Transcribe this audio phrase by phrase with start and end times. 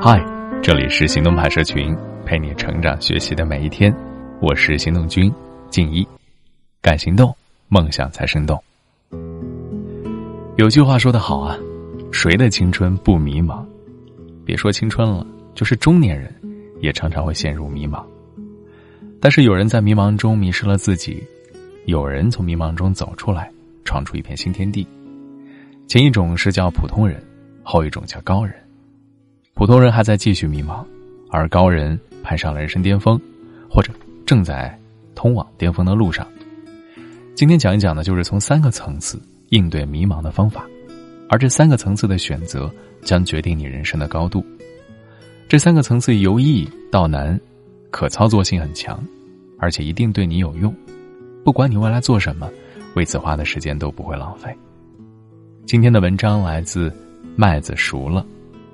[0.00, 0.20] 嗨，
[0.60, 1.96] 这里是行动派社群，
[2.26, 3.94] 陪你成长学习的每一天。
[4.40, 5.32] 我是行动君
[5.70, 6.04] 静一，
[6.82, 7.34] 敢行动，
[7.68, 8.60] 梦想才生动。
[10.56, 11.56] 有句话说得好啊，
[12.10, 13.64] 谁的青春不迷茫？
[14.44, 16.34] 别说青春了，就是中年人，
[16.80, 18.04] 也常常会陷入迷茫。
[19.20, 21.22] 但是有人在迷茫中迷失了自己，
[21.86, 23.48] 有人从迷茫中走出来，
[23.84, 24.84] 闯出一片新天地。
[25.86, 27.22] 前一种是叫普通人，
[27.62, 28.54] 后一种叫高人。
[29.54, 30.84] 普通人还在继续迷茫，
[31.30, 33.18] 而高人攀上了人生巅峰，
[33.70, 33.92] 或者
[34.26, 34.76] 正在
[35.14, 36.26] 通往巅峰的路上。
[37.36, 39.16] 今天讲一讲的，就是从三个层次
[39.50, 40.66] 应对迷茫的方法，
[41.28, 42.68] 而这三个层次的选择
[43.02, 44.44] 将决定你人生的高度。
[45.48, 47.40] 这三个层次由易到难，
[47.92, 49.00] 可操作性很强，
[49.60, 50.74] 而且一定对你有用。
[51.44, 52.50] 不管你未来做什么，
[52.96, 54.52] 为此花的时间都不会浪费。
[55.64, 56.92] 今天的文章来自
[57.36, 58.26] 麦子熟了，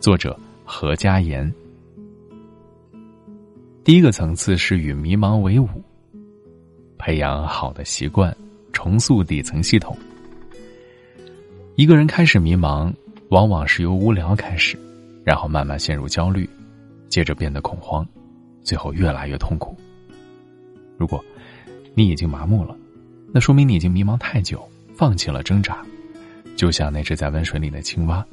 [0.00, 0.36] 作者。
[0.66, 1.52] 何家言，
[3.84, 5.68] 第一个层次是与迷茫为伍，
[6.96, 8.34] 培养好的习惯，
[8.72, 9.94] 重塑底层系统。
[11.76, 12.90] 一个人开始迷茫，
[13.28, 14.78] 往往是由无聊开始，
[15.22, 16.48] 然后慢慢陷入焦虑，
[17.10, 18.06] 接着变得恐慌，
[18.62, 19.76] 最后越来越痛苦。
[20.96, 21.22] 如果
[21.94, 22.74] 你已经麻木了，
[23.34, 24.66] 那说明你已经迷茫太久，
[24.96, 25.84] 放弃了挣扎，
[26.56, 28.26] 就像那只在温水里的青蛙。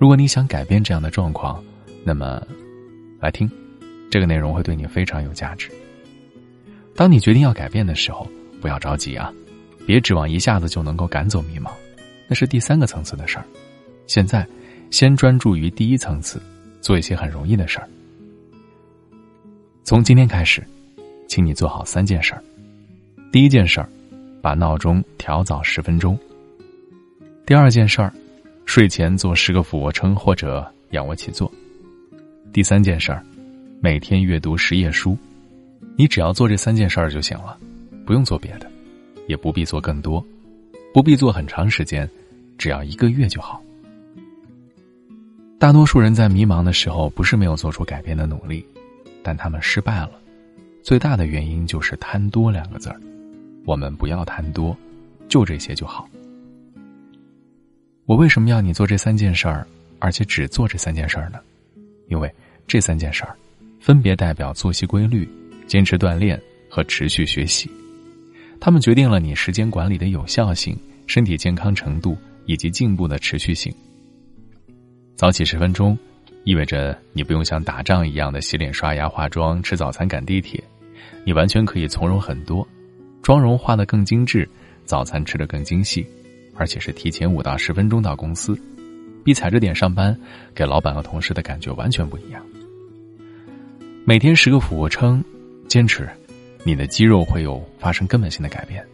[0.00, 1.62] 如果你想改变这样的状况，
[2.02, 2.42] 那么，
[3.20, 3.46] 来听，
[4.10, 5.70] 这个内容会对你非常有价值。
[6.96, 8.26] 当你决定要改变的时候，
[8.62, 9.30] 不要着急啊，
[9.86, 11.70] 别指望一下子就能够赶走迷茫，
[12.26, 13.44] 那是第三个层次的事儿。
[14.06, 14.46] 现在，
[14.90, 16.40] 先专注于第一层次，
[16.80, 17.86] 做一些很容易的事儿。
[19.84, 20.66] 从今天开始，
[21.28, 22.42] 请你做好三件事儿。
[23.30, 23.88] 第一件事儿，
[24.40, 26.18] 把闹钟调早十分钟。
[27.44, 28.10] 第二件事儿。
[28.72, 31.50] 睡前做十个俯卧撑或者仰卧起坐。
[32.52, 33.20] 第三件事儿，
[33.80, 35.18] 每天阅读十页书。
[35.96, 37.58] 你只要做这三件事儿就行了，
[38.06, 38.70] 不用做别的，
[39.26, 40.24] 也不必做更多，
[40.94, 42.08] 不必做很长时间，
[42.56, 43.60] 只要一个月就好。
[45.58, 48.64] 大多数人在迷茫的时候，不是没有做出改变的努力，
[49.20, 50.12] 但他们失败了。
[50.80, 53.00] 最大的原因就是贪多两个字儿。
[53.64, 54.76] 我们不要贪多，
[55.28, 56.08] 就这些就好。
[58.10, 59.64] 我为什么要你做这三件事儿，
[60.00, 61.38] 而且只做这三件事儿呢？
[62.08, 62.28] 因为
[62.66, 63.36] 这三件事儿，
[63.78, 65.28] 分别代表作息规律、
[65.68, 66.36] 坚持锻炼
[66.68, 67.70] 和持续学习，
[68.58, 70.76] 他们决定了你时间管理的有效性、
[71.06, 73.72] 身体健康程度以及进步的持续性。
[75.14, 75.96] 早起十分钟，
[76.42, 80.60] 意味着你不用像打仗一样的洗脸、刷牙、化妆、吃早餐、赶地铁，
[81.24, 82.66] 你完全可以从容很多，
[83.22, 84.50] 妆容化得更精致，
[84.84, 86.04] 早餐吃得更精细。
[86.54, 88.58] 而且是提前五到十分钟到公司，
[89.24, 90.16] 比踩着点上班
[90.54, 92.44] 给老板和同事的感觉完全不一样。
[94.04, 95.22] 每天十个俯卧撑，
[95.68, 96.08] 坚持，
[96.64, 98.84] 你的肌肉会有发生根本性的改变，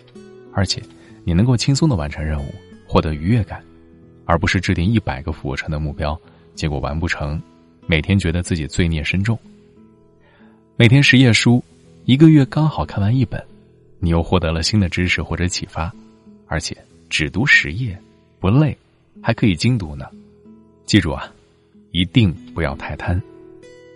[0.53, 0.83] 而且
[1.25, 2.55] 你能够轻松的完成任务，
[2.87, 3.63] 获得愉悦感，
[4.25, 6.21] 而不是制定一百个俯卧撑的目标，
[6.55, 7.41] 结果完不成，
[7.87, 9.39] 每天觉得自己罪孽深重。
[10.77, 11.63] 每天十页书，
[12.05, 13.43] 一个月刚好看完一本，
[13.99, 15.93] 你又获得了新的知识或者启发，
[16.47, 16.77] 而且。
[17.09, 17.97] 只读十页，
[18.41, 18.77] 不累，
[19.23, 20.07] 还可以精读呢。
[20.85, 21.33] 记住啊，
[21.93, 23.21] 一定不要太贪。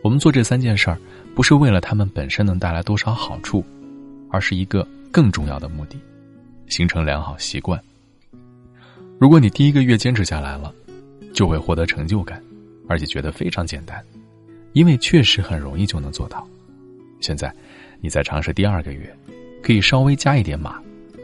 [0.02, 0.98] 我们做这三件事儿，
[1.34, 3.64] 不是为了他们本身能带来多少好处，
[4.30, 5.98] 而是一个更重要的目的：
[6.68, 7.80] 形成良好习惯。
[9.18, 10.72] 如果你第一个月坚持下来了，
[11.34, 12.42] 就会获得成就感，
[12.88, 14.02] 而且觉得非常简单，
[14.72, 16.46] 因为确实很容易就能做到。
[17.20, 17.52] 现在，
[18.00, 19.14] 你再尝试第二个月，
[19.62, 20.80] 可以稍微加一点码，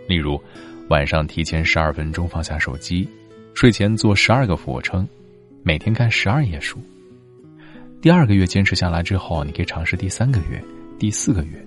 [0.09, 0.41] 例如。
[0.89, 3.09] 晚上提前十二分钟放下手机，
[3.55, 5.07] 睡前做十二个俯卧撑，
[5.65, 6.79] 每天看十二页书。
[8.01, 10.63] 第二个月坚持下来之后，你可以尝试第三个月、
[10.97, 11.67] 第四个月。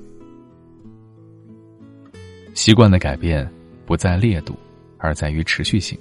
[2.54, 3.46] 习惯的改变
[3.86, 4.56] 不在烈度，
[4.98, 6.00] 而在于持续性。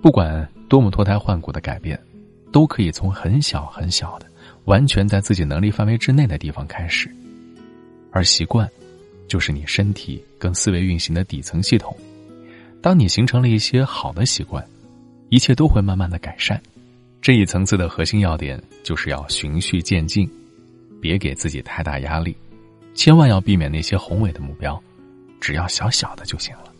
[0.00, 2.00] 不管多么脱胎换骨的改变，
[2.50, 4.26] 都可以从很小很小的、
[4.64, 7.10] 完全在自己能力范围之内的地方开始，
[8.10, 8.66] 而习惯。
[9.28, 11.96] 就是你身体跟思维运行的底层系统。
[12.80, 14.64] 当你形成了一些好的习惯，
[15.28, 16.60] 一切都会慢慢的改善。
[17.20, 20.30] 这一层次的核心要点就是要循序渐进，
[21.00, 22.36] 别给自己太大压力，
[22.94, 24.80] 千万要避免那些宏伟的目标，
[25.40, 26.72] 只要小小的就行了。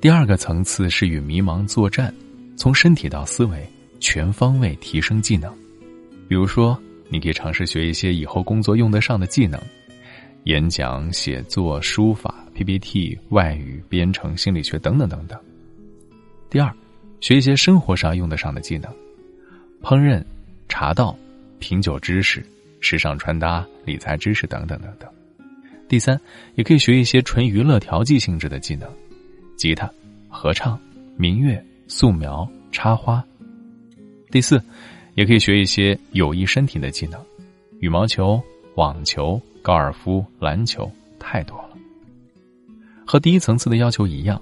[0.00, 2.14] 第二个层次是与迷茫作战，
[2.56, 3.66] 从身体到思维
[3.98, 5.50] 全方位提升技能。
[6.28, 9.58] 比如说，你可以尝试学一些以后工作用得上的技能。
[10.44, 15.38] 演讲、写作、书法、PPT、外语、编程、心理学等等等等。
[16.48, 16.72] 第二，
[17.20, 18.90] 学一些生活上用得上的技能，
[19.82, 20.24] 烹饪、
[20.68, 21.16] 茶道、
[21.58, 22.44] 品酒知识、
[22.80, 25.10] 时尚穿搭、理财知识等等等等。
[25.88, 26.18] 第三，
[26.54, 28.90] 也可以学一些纯娱乐调剂性质的技能，
[29.56, 29.90] 吉他、
[30.28, 30.78] 合唱、
[31.16, 33.22] 民乐、素描、插花。
[34.30, 34.62] 第四，
[35.14, 37.18] 也可以学一些有益身体的技能，
[37.80, 38.42] 羽毛球、
[38.78, 40.88] 网球、高尔夫、篮球，
[41.18, 41.70] 太多了。
[43.04, 44.40] 和第一层次的要求一样，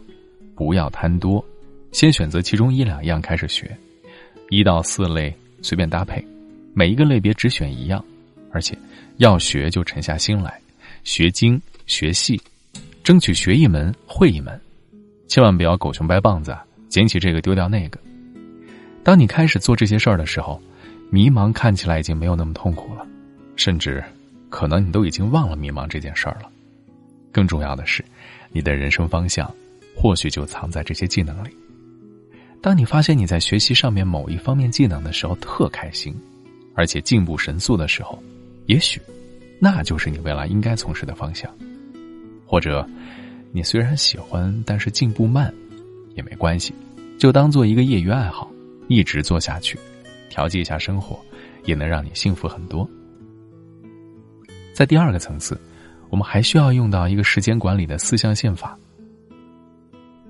[0.55, 1.43] 不要贪多，
[1.91, 3.75] 先选择其中一两样开始学，
[4.51, 6.23] 一到四类随便搭配，
[6.75, 8.05] 每一个类别只选一样，
[8.53, 8.77] 而且
[9.17, 10.61] 要学就沉下心来，
[11.03, 12.39] 学精学细，
[13.03, 14.61] 争取学一门会一门，
[15.29, 16.55] 千万不要狗熊掰棒子，
[16.91, 17.99] 捡起这个丢掉那个。
[19.03, 20.61] 当你开始做这些事儿的时候，
[21.09, 23.07] 迷茫看起来已经没有那么痛苦了，
[23.57, 24.05] 甚至
[24.49, 26.51] 可能你都已经忘了迷茫这件事儿了。
[27.33, 28.05] 更重要的是。
[28.53, 29.53] 你的人生方向，
[29.95, 31.51] 或许就藏在这些技能里。
[32.63, 36.15] 当你发现你在学习上面某一方面技能的时候特开心，
[36.75, 38.19] 而且进步神速的时候，
[38.65, 38.99] 也许
[39.59, 41.55] 那就是你未来应该从事的方向。
[42.47, 42.89] 或者，
[43.53, 45.53] 你虽然喜欢，但是进步慢，
[46.15, 46.73] 也没关系，
[47.19, 48.51] 就当做一个业余爱好，
[48.89, 49.79] 一直做下去，
[50.31, 51.21] 调剂一下生活，
[51.65, 52.89] 也能让你幸福很多。
[54.77, 55.59] 在第二个层次。
[56.11, 58.79] 我们还需要用到一个时间管理的四象限法。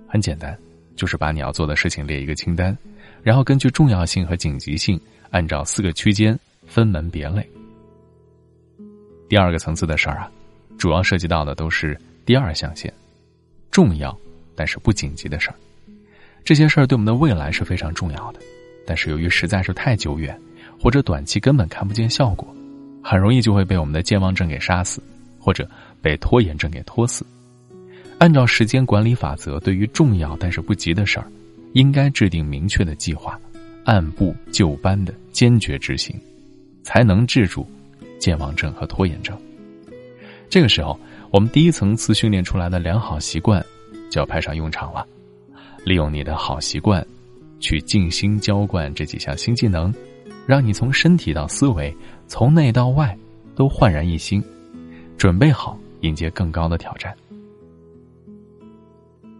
[0.07, 0.57] 很简单，
[0.95, 2.77] 就是把你要做的事情列一个清单，
[3.25, 4.99] 然后根据重要性和紧急性，
[5.31, 7.47] 按照四个区间分门别类。
[9.29, 10.31] 第二个层次的事儿啊，
[10.79, 12.91] 主要涉及到的都是第二象限，
[13.71, 14.17] 重要
[14.55, 15.57] 但是不紧急的事儿。
[16.45, 18.41] 这些事儿对我们的未来是非常重要的，
[18.87, 20.41] 但是由于实在是太久远，
[20.81, 22.49] 或者短期根本看不见效果，
[23.09, 25.03] 很容易就会被我们的健忘症给杀死。
[25.47, 25.71] 或者
[26.03, 27.25] 被拖延症给拖死。
[28.19, 31.27] 按照时间管理法则，对于重要但是不急的事儿，
[31.73, 33.39] 应该制定明确的计划，
[33.85, 36.21] 按部就班的坚决执行，
[36.83, 37.65] 才能治住
[38.19, 39.39] 健忘症和拖延症。
[40.51, 40.99] 这个时候，
[41.31, 43.65] 我们第一层次训练出来的良好习惯
[44.11, 45.07] 就要派上用场了。
[45.85, 47.07] 利用你的好习惯，
[47.61, 49.95] 去静心浇灌这几项新技能，
[50.47, 51.95] 让你从身体到思维，
[52.29, 53.17] 从内到外
[53.55, 54.43] 都焕然一新。
[55.17, 57.15] 准备好迎接更高的挑战。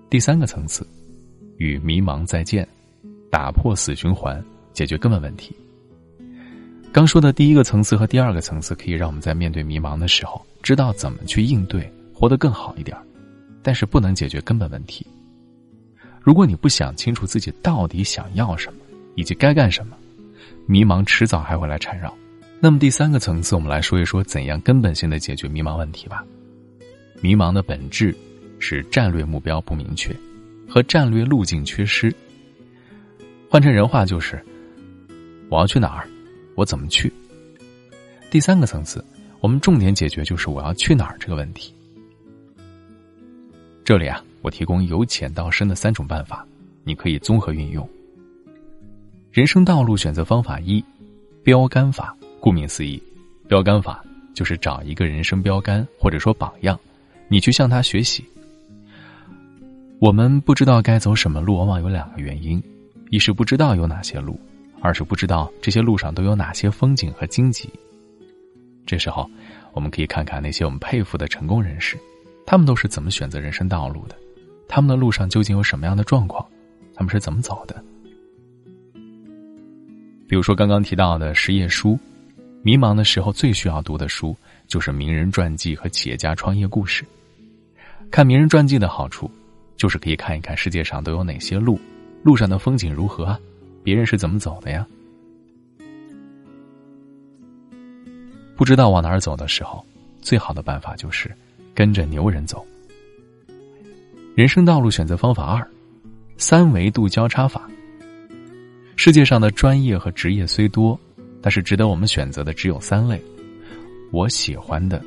[0.09, 0.87] 第三个层次，
[1.59, 2.67] 与迷茫再见，
[3.31, 4.43] 打破死循环，
[4.73, 5.55] 解决根本问题。
[6.93, 12.97] 刚说的第一个层次和第二个层次，可以让我们在面对迷茫的时候，知道怎么去应对，活得更好一点
[13.63, 15.07] 但是不能解决根本问题。
[16.23, 18.79] 如果你不想清楚自己到底想要什么，
[19.15, 19.95] 以及该干什么，
[20.67, 22.13] 迷茫迟早还会来缠绕。
[22.61, 26.25] 那么第三个层次，我们来说一说怎样根本性的解决迷茫问题吧。
[27.21, 28.15] 迷茫的本质
[28.59, 30.15] 是战略目标不明确
[30.69, 32.15] 和战略路径缺失。
[33.49, 34.43] 换成人话就是：
[35.49, 36.09] 我要去哪儿？
[36.57, 37.13] 我怎么去？
[38.31, 39.05] 第三个层次，
[39.41, 41.73] 我们重点解决就是我要去哪儿这个问题。
[43.85, 46.45] 这里啊，我提供由浅到深的三种办法，
[46.83, 47.89] 你可以综合运用。
[49.37, 50.83] 人生道路选择方法一：
[51.45, 52.17] 标杆法。
[52.41, 52.99] 顾名思义，
[53.47, 54.03] 标杆法
[54.33, 56.81] 就是找一个人生标杆或者说榜样，
[57.29, 58.25] 你去向他学习。
[59.99, 62.63] 我们不知道该走什么路，往往有两个原因：
[63.11, 64.41] 一是不知道有哪些路，
[64.81, 67.69] 二是不知道这些路上都有哪些风景和荆棘。
[68.87, 69.31] 这时候，
[69.75, 71.99] 我们可以看看那些我们佩服的成功人士，
[72.47, 74.17] 他们都是怎么选择人生道路的，
[74.67, 76.43] 他们的路上究竟有什么样的状况，
[76.95, 77.76] 他们是怎么走的。
[80.29, 81.99] 比如说刚刚提到的实业书。
[82.63, 87.05] 迷茫的时候，最需要读的书就是名人传记和企业家创业故事。
[88.11, 89.31] 看名人传记的好处，
[89.77, 91.79] 就是可以看一看世界上都有哪些路，
[92.25, 93.39] 路上的风景如何啊，
[93.85, 94.85] 别人是怎么走的呀？
[98.57, 99.87] 不知道往哪儿走的时候，
[100.21, 101.31] 最好的办法就是
[101.73, 102.67] 跟着牛人走。
[104.35, 105.65] 人生道路选择方法二：
[106.37, 107.71] 三维度交叉法。
[108.97, 110.99] 世界上的专业和职业虽多。
[111.43, 113.23] 但是值得我们选择的只有三类：
[114.11, 115.01] 我喜欢的、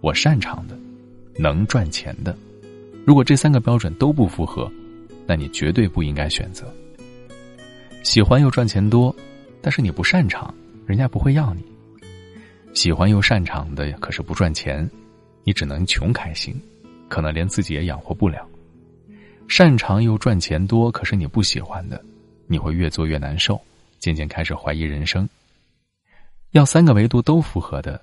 [0.00, 0.78] 我擅长的、
[1.36, 2.34] 能赚钱的。
[3.04, 4.72] 如果这三个标准都不符合，
[5.26, 6.72] 那你绝对不应该选择。
[8.02, 9.14] 喜欢又赚钱多，
[9.60, 10.54] 但是你不擅长，
[10.86, 11.62] 人家不会要你。
[12.72, 14.88] 喜欢又擅长的，可是不赚钱，
[15.44, 16.58] 你只能穷开心，
[17.08, 18.48] 可能连自己也养活不了。
[19.46, 22.02] 擅长又赚钱多，可是你不喜欢的，
[22.52, 23.58] 你会越做越难受，
[23.98, 25.26] 渐渐开始怀疑人生。
[26.50, 27.98] 要三个维度都符合的，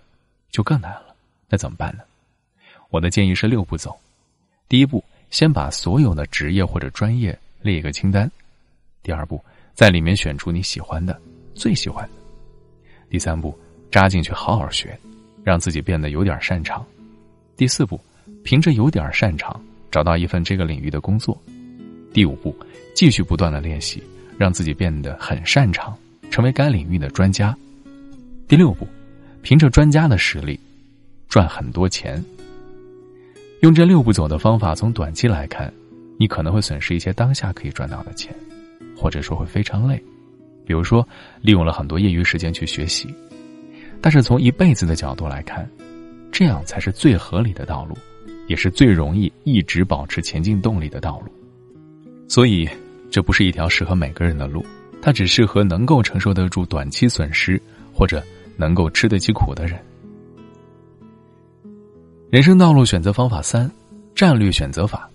[0.50, 1.15] 就更难了。
[1.48, 2.03] 那怎么办呢？
[2.89, 3.96] 我的建议是六步走。
[4.68, 8.29] 第一步，先把所有的职业或者专业列一个清单。
[9.03, 9.39] 第二步，
[9.75, 11.22] 在里面选出你喜欢的，
[11.53, 12.12] 最喜欢的。
[13.08, 13.56] 第三步，
[13.91, 14.98] 扎进去好好学，
[15.44, 16.84] 让自己变得有点擅长。
[17.56, 18.01] 第四步，
[18.44, 21.39] 凭着有点擅长，找到一份这个领域的工作。
[22.12, 22.56] 第五步，
[22.96, 24.03] 继续不断的练习，
[24.39, 25.93] 让自己变得很擅长，
[26.31, 27.53] 成为该领域的专家。
[28.48, 28.88] 第六步，
[29.41, 30.58] 凭着专家的实力，
[31.27, 32.24] 赚很多钱。
[33.60, 35.72] 用这六步走的方法，从短期来看，
[36.17, 38.34] 你可能会损失一些当下可以赚到的钱，
[38.96, 40.01] 或者说会非常累。
[40.65, 41.05] 比如说，
[41.41, 43.13] 利用了很多业余时间去学习，
[44.00, 45.69] 但是从一辈子的角度来看，
[46.31, 47.98] 这样才是最合理的道路，
[48.48, 51.31] 也是最容易一直保持前进动力的道路。
[52.29, 52.69] 所以，
[53.09, 54.65] 这不是一条适合每个人的路，
[55.01, 57.61] 它只适合能够承受得住短期损失，
[57.93, 58.23] 或者
[58.57, 59.79] 能够吃得起苦的人。
[62.29, 63.69] 人生道路选择方法三：
[64.13, 65.09] 战略选择法。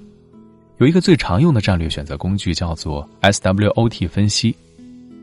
[0.78, 4.54] 有一个最常用的战略选择工具叫做 SWOT 分析。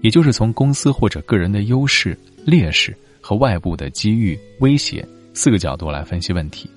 [0.02, 6.68] 也就是从公司或者个人的优势、劣势和外部的机遇、威胁四个角度来分析问题。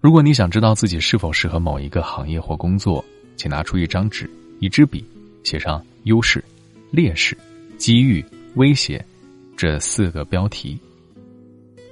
[0.00, 3.04] 如果你想知道自己是否适合某一个行业或工作，
[3.36, 4.28] 请拿出一张纸、
[4.60, 5.04] 一支笔，
[5.42, 6.42] 写上优势、
[6.90, 7.36] 劣势、
[7.78, 8.24] 机遇、
[8.54, 9.04] 威胁
[9.56, 10.78] 这四个标题，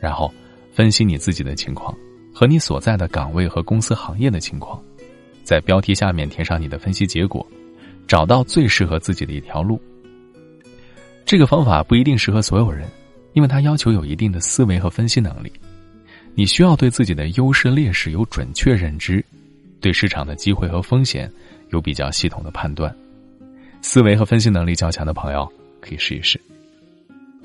[0.00, 0.32] 然后
[0.72, 1.96] 分析你自己的情况
[2.34, 4.82] 和你所在的岗位和公司行业的情况，
[5.44, 7.46] 在标题下面填上你的分析结果。
[8.08, 9.80] 找到最适合自己的一条路。
[11.24, 12.88] 这个方法不一定适合所有人，
[13.34, 15.52] 因为它要求有一定的思维和分析能力。
[16.34, 19.24] 你需要对自己的优势劣势有准确认知，
[19.80, 21.30] 对市场的机会和风险
[21.70, 22.94] 有比较系统的判断。
[23.82, 26.40] 思维和分析能力较强的朋友可以试一试。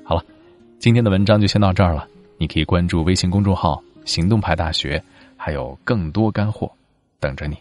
[0.03, 0.23] 好了，
[0.79, 2.07] 今天的文章就先到这儿了。
[2.37, 5.01] 你可以关注微信公众号“行动派大学”，
[5.37, 6.69] 还有更多干货
[7.19, 7.55] 等着你。